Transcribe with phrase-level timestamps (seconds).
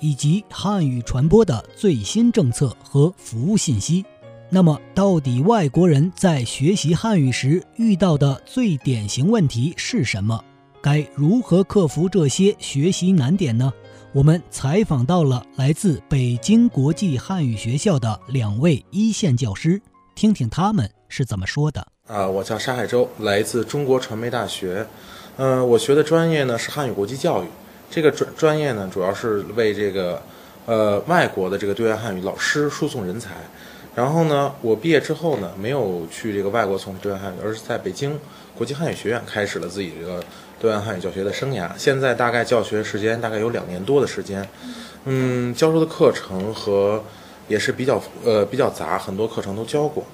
[0.00, 4.04] 以及汉语传播的最新政策和服务信息。
[4.48, 10.42] 那么，到底外国人在学习汉语时遇到的最典型问题是什么？
[10.80, 13.72] 该如何克服这些学习难点呢？
[14.12, 19.82] 我们采访到了来自北京国际汉语学校的两位一线教师，
[20.14, 21.84] 听听他们是怎么说的。
[22.06, 24.86] 啊，我叫沙海洲，来自中国传媒大学。
[25.38, 27.46] 嗯，我学的专业呢是汉语国际教育。
[27.90, 30.20] 这个专专业呢，主要是为这个，
[30.66, 33.30] 呃，外国的这个对外汉语老师输送人才。
[33.94, 38.18] 然后呢，我毕业之后呢，没有去这个外国从事对外汉语，而是在北京
[38.54, 40.22] 国际汉语学院开始了自己这个
[40.60, 41.70] 对外汉语教学的生涯。
[41.78, 44.46] 现在大概教学时间大概有两年多的时间，
[45.06, 47.02] 嗯，教授的课程和
[47.48, 50.04] 也是比较呃比较杂，很多课程都教过，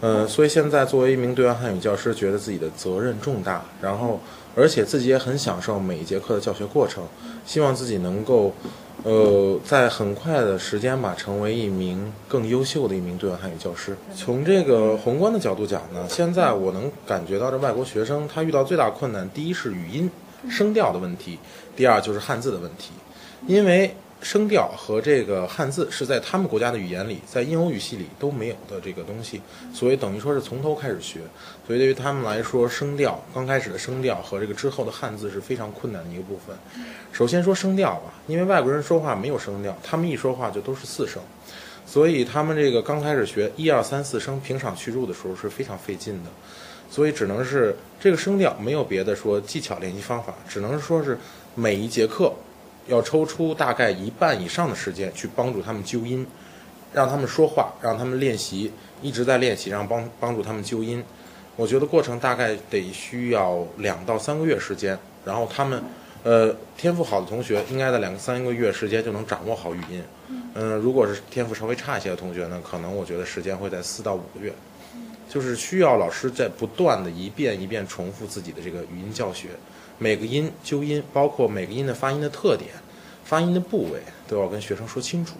[0.00, 4.18] 呃，所以现在作为一名对外汉语教师，觉得自己的责任重大，然后。
[4.58, 7.04] 而且自己也很享受每一节课的教学过程，
[7.46, 8.52] 希望自己能够，
[9.04, 13.96] 呃，在很快的时间吧，成为一名更优秀的一名对外汉语教师。
[14.16, 20.10] 从这个宏观的角度讲呢，现在我能感觉到这外国学生他遇到最大困难，第一是语音
[20.50, 21.38] 声调的问题，
[21.76, 22.90] 第二就是汉字的问题，
[23.46, 23.94] 因为。
[24.20, 29.40] 声调和这个汉字是在他们国家的语言里，在印欧语系里都没有的这个东西，
[29.72, 31.20] 所以等于说是从头开始学。
[31.66, 36.56] 所以对于他们来说，声调刚开始的声调和这个之后的汉字是非常困难的一个部分。
[37.12, 41.22] 首先说声调吧，因为外国人说话没有声调，他们一说话就都是四声，
[41.86, 46.30] 所以他们这个刚开始学一二三四声平上去入的时候是非常费劲的，
[46.90, 51.16] 所以只能是这个声调没有别的说技巧练习方法，只能说是
[51.54, 52.32] 每一节课。
[52.88, 56.26] 要抽出大概一半以上的时间去帮助他们纠音，
[56.92, 61.04] 让他们说话，让他们练习，一直在练习，让帮帮助他们纠音。
[61.54, 65.82] 我觉得过程大概得需要两到三个月时间，然后他们，
[66.22, 70.02] 呃，天赋好的同学应该在两三个月时间就能掌握好语音。
[70.54, 74.52] 嗯，如果是天赋稍微差一些的同学呢，可能我觉得时间会在四到五个月，
[75.28, 79.48] 就是需要老师在不断的一遍一遍重复自己的这个语音教学。
[79.98, 82.70] 每个音纠音，包括每个音的发音的特点、
[83.24, 85.34] 发音的部位，都要跟学生说清楚。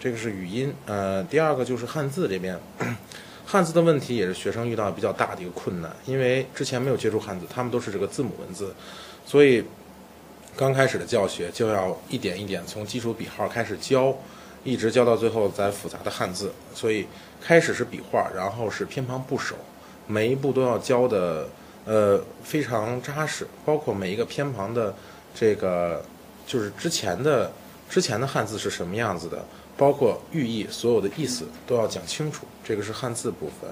[0.00, 0.74] 这个是语音。
[0.84, 2.58] 呃，第二个就是汉字这边，
[3.46, 8.74] 汉字的问题也是学生遇到比较大的一个困难，因为之前没有接触汉字，他们都是这个字母文字，
[9.24, 9.64] 所以
[10.56, 14.14] 刚开始的教学就要一点一点从基础笔号开始教，
[14.64, 16.50] 一直教到最后再复杂的汉字。
[16.74, 17.06] 所以
[17.40, 19.54] 开始是笔画，然后是偏旁部首，
[20.08, 21.46] 每一步都要教的。
[21.86, 24.94] 呃，非常扎实，包括每一个偏旁的
[25.34, 26.02] 这个，
[26.46, 27.52] 就是之前的
[27.90, 29.44] 之前的汉字是什么样子的，
[29.76, 32.46] 包括寓意，所有的意思都要讲清楚。
[32.64, 33.70] 这个是汉字部分，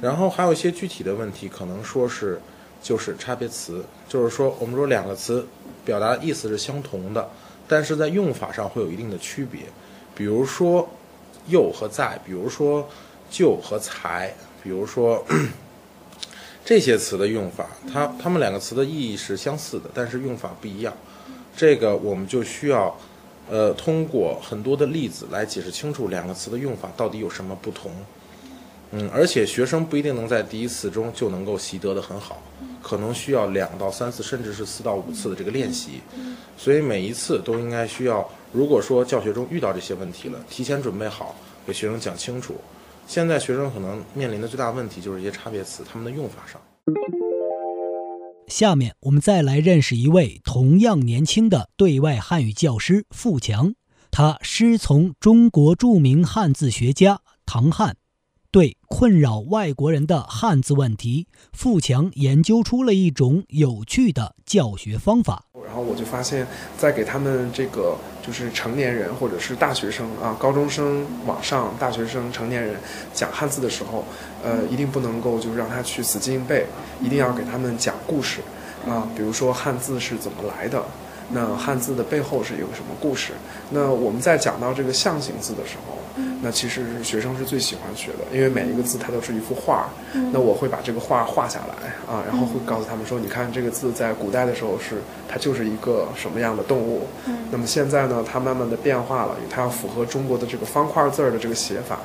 [0.00, 2.40] 然后还有一些具体的问题，可能说是
[2.80, 5.44] 就是差别词，就是说我们说两个词
[5.84, 7.28] 表达的意思是相同的，
[7.66, 9.62] 但是在用法上会有一定的区别，
[10.14, 10.88] 比如说
[11.46, 12.88] 又和在，比如说
[13.30, 15.24] 就和才，比如说。
[16.64, 20.94] 这些词的用法，它它们两个词的意义是相似的，但是用法不一样。
[21.56, 22.96] 这个我们就需要，
[23.50, 27.90] 呃，通过很多的例子来解释清楚两个词的用法到底有什么不同。
[28.92, 32.40] 嗯，而且学生不一定能在第一次中就能够习得的很好，
[32.80, 36.00] 可能需要两到三次，甚至是四到五次的这个练习。
[36.56, 41.34] 所以每一次都应该需要，如果说教学中遇到这些问题了，提前准备好，
[41.66, 42.54] 给学生讲清楚。
[43.06, 46.60] 现在学生可能面临的最大问题就是一些差别词，他们的用法上。
[48.48, 53.74] 下面我们再来认识一位同样年轻的对外汉语教师傅强，
[54.10, 57.96] 他师从中国著名汉字学家唐汉，
[58.52, 65.42] 对困扰外国人的汉字问题，富强研究出了一种有趣的教学方法。
[65.64, 66.46] 然后我就发现，
[66.76, 72.76] 在给他们这个就是成年人或者是大学生啊、高中生往上、大学生、成年人
[73.14, 74.04] 讲汉字的时候，
[74.44, 76.66] 呃，一定不能够就是让他去死记硬背，
[77.00, 78.42] 一定要给他们讲故事
[78.86, 80.84] 啊，比如说汉字是怎么来的。
[81.30, 83.32] 那汉字的背后是一个什么故事？
[83.70, 85.96] 那我们在讲到这个象形字的时候，
[86.42, 89.88] 那其实是学生是最喜欢学的，因为每一个字它都是一幅画。
[90.30, 97.06] 那我会把这个画画下来啊，然后会告诉他们说：“你看这个字在古代的时候是它就是一个什么样的动物。
[97.50, 102.00] 那么现在呢，它慢慢的变化了，它要符合中国的这个方块字儿的这个写法。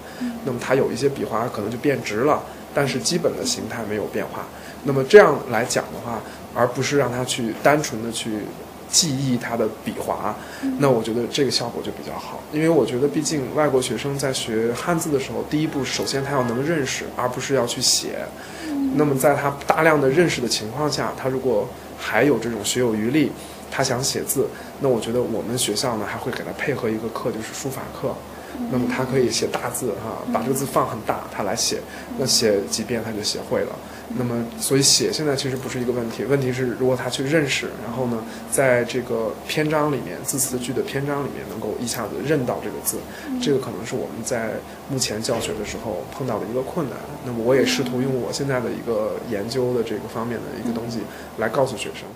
[0.45, 2.41] 那么它有一些笔画可能就变直了，
[2.73, 4.45] 但是基本的形态没有变化。
[4.83, 6.21] 那么这样来讲的话，
[6.53, 8.39] 而不是让他去单纯的去。”
[8.89, 10.36] 记忆它的笔划，
[10.80, 18.19] 那我觉得这个效果就比较好，因为我觉得毕竟外国学生在学汉字的时候，第一步首先他要能认识，而不是要去写。
[18.95, 21.68] 那么在他大量的认识的情况下，他如果
[21.98, 23.31] 还有这种学有余力，
[23.69, 24.48] 他想写字，
[24.80, 28.13] 那我觉得我们学校呢还会给他配合一个课，就是书法课。
[28.72, 31.80] 那么他可以写大字哈，把这个字放很大，他来写，
[32.18, 33.75] 那写几遍他就写会了。
[34.15, 42.98] 那么，所以写现在其实不是一个问题，问题是如果他去认识，然后呢，在这个篇章里面字词句的篇章里面能够一下子认到这个字，
[43.42, 44.54] 这个可能是我们在
[44.89, 46.98] 目前教学的时候碰到的一个困难。
[47.25, 51.00] 那么我也试图用我现在的一个研究的这个方面的一个东西
[51.38, 52.07] 来告诉学生。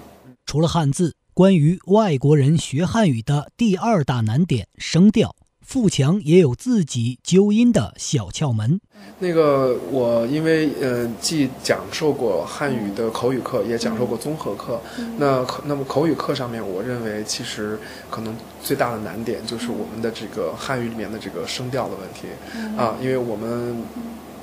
[0.46, 5.36] 除了汉字，关于外国人学汉语的第二大难点声调。
[5.72, 8.82] 富强也有自己纠音的小窍门。
[9.20, 14.82] 那个我因为呃既讲授过汉语的口语课，也讲授过综合课。
[15.18, 17.80] 那那么口语课上面，我认为其实
[18.10, 22.28] 可能最大的难点就是我们的这个汉语里面的这个声调的问题
[22.78, 23.82] 啊，因为我们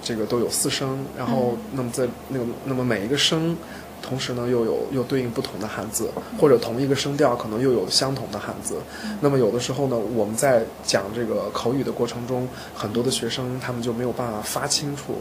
[0.03, 3.55] 这个都有四声，然后那么在那个那么每一个声。
[4.03, 8.77] 同时呢，又有又对应不同的汉字，或者同一个声调可能又有相同的汉字。
[9.21, 15.15] 那么有的时候呢，我们在讲这个口语的过程中，很多的学生他们就没有办法发清楚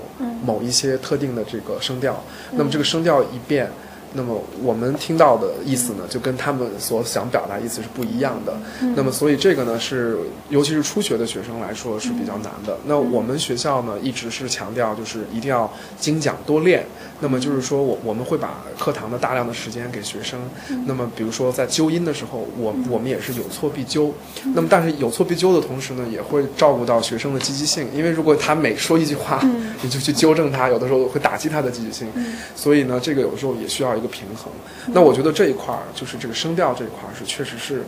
[0.44, 2.24] 某一些特定的这个声调。
[2.52, 3.72] 那么这个声调一变。
[4.14, 8.58] 那么我们听到的意思呢，就跟他们所想表达意思是不一样的。
[8.96, 10.18] 那么所以这个呢，是
[10.50, 12.78] 尤其是初学的学生来说是比较难的。
[12.86, 16.86] 那我们学校呢，一直是强调就是一定要精讲多练。
[17.20, 20.40] 那么就是说我我们会把课堂的大量的时间给学生。
[20.86, 24.14] 那么比如说在纠音的时候，我我们也是有错必纠。
[24.56, 27.88] 那么但是有错必纠的同时呢，也会照顾到学生的积极性。
[27.94, 29.42] 因为如果他每说一句话，
[29.82, 32.08] 你就去纠正他，有的时候会打击他的积极性。
[32.56, 33.97] 所以呢，这个有的时候也需要。
[33.98, 34.52] 一个平衡，
[34.88, 37.84] 那我觉得这一块儿就是这个声调这一块儿是确实是，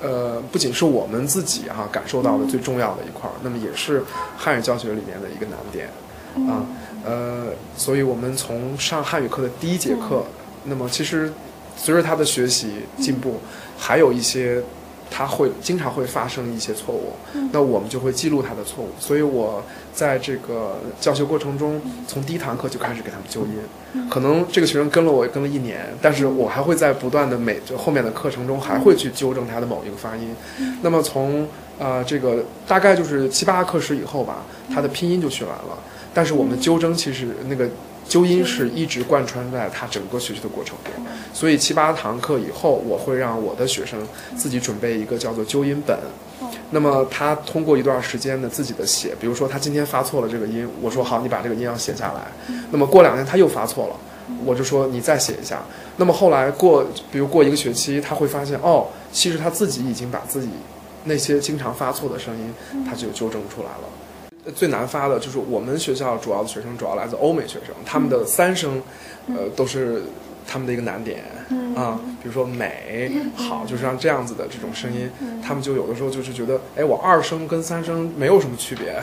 [0.00, 4.02] 呃，不仅是我们自己哈感受到的最重要的一块儿，那么也是
[4.36, 5.88] 汉语教学里面的一个难点。
[6.48, 6.64] 啊，
[7.04, 10.24] 呃，所以我们从上汉语课的第一节课，
[10.64, 11.32] 那么其实
[11.76, 13.40] 随着他的学习进步，
[13.76, 14.62] 还有一些。
[15.10, 17.12] 他会经常会发生一些错误，
[17.52, 18.88] 那我们就会记录他的错误。
[18.98, 19.62] 所以我
[19.92, 24.08] 在这个教学过程中，从第一堂课就开始给他们纠音。
[24.10, 30.34] 可能这个学生跟了我跟了一年，但是我还会在不断的每就后面的课程中还会去纠正他的某一个发音。
[30.82, 35.78] 那么从呃这个大概就是七八课时以后吧，他的拼音就学完了。
[36.12, 37.68] 但是我们纠正其实那个。
[38.08, 40.92] 纠音是一直贯穿在他整个学习的过程中，
[41.34, 43.98] 所以七八堂课以后，我会让我的学生
[44.36, 45.96] 自己准备一个叫做纠音本。
[46.70, 52.22] 那么他通过一段时间的自己的写，比如说他今天发错了这个音，我说好，你把这个音要写下来。
[52.70, 53.96] 那么过两天他又发错了，
[54.44, 55.62] 我就说你再写一下。
[55.96, 60.48] 那么后来过，比如过一个学期，他会发现哦，其实他自己已经把自己
[61.04, 62.54] 那些经常发错的声音，
[62.86, 63.88] 他就纠正出来了。
[64.54, 68.82] 最难发的就是我们学校主要的学生主要来自欧美学生，他们的三声，
[69.28, 70.02] 呃，都是。
[70.50, 71.22] 他们的一个难点
[71.76, 75.06] 啊，比如说美好，就是像这样子的这种声音，
[75.46, 78.94] 他们就有的时候就是觉得，哎，我二声跟三声没有什么区别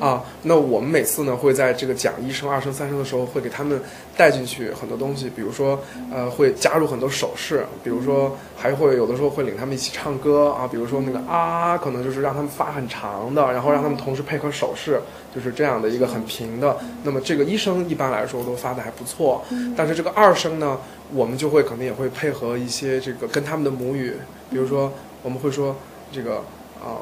[0.00, 0.22] 啊。
[0.42, 3.82] 那我们每次呢会在这个讲一声、二声、三声的时候，会给他们
[4.16, 5.78] 带进去很多东西，比如说
[6.12, 15.00] 呃会加入很多手势，比如说还会有的时候会领他们一起唱歌啊，比如说那个啊，可能就是让他们发很长的，然后让他们同时配合手势，
[15.34, 16.76] 就是这样的一个很平的。
[17.02, 19.44] 那么这个一声一般来说都发的还不错，
[19.76, 20.78] 但是这个二声呢？
[21.12, 24.14] 我们就会可能也会配合一些这个跟他们的母语，
[24.50, 24.90] 比如说
[25.22, 25.76] 我们会说
[26.10, 26.36] 这个
[26.82, 26.98] 啊，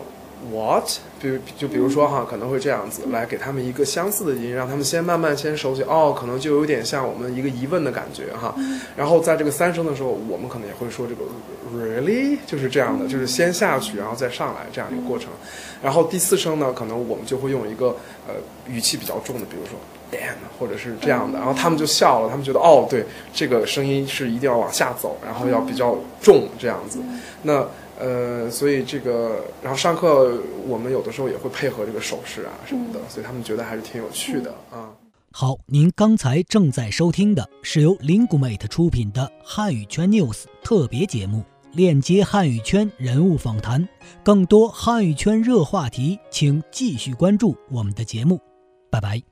[0.51, 0.85] what，
[1.21, 8.55] 比如就比如说哈，可能会这样子来给他们一个相似的音，让他们先慢慢先熟悉，哦，可能就有点像我们一个疑问的感觉哈。
[8.97, 11.23] 然后在这个三声的时候，我们可能也会说这个
[11.77, 15.29] really，就是这样的，就是先下去，然后再上来这样一个过程。
[15.83, 17.97] 然后第四声呢，可能我们就会用一个
[18.27, 18.35] 呃
[18.69, 19.79] 语气比较重的，比如说
[20.13, 27.01] damn，或者是这样的，然后他们就笑了，他们觉得哦，对，这个声音是一定要往下走，然后要比较重这样子。
[27.43, 27.67] 那
[27.99, 34.91] 呃，所以这个，然后上课我们有的时候也会配合这个手势啊什么的，所以他们觉得还是挺有趣的啊。
[35.31, 43.89] 好，您刚才正在收听的是由 Linguemate 出品的汉语圈 News 特别节目，链接汉语圈人物访谈，
[44.23, 48.41] 更多汉语圈热话题，请继续关注我们的节目，
[48.91, 49.32] 拜拜。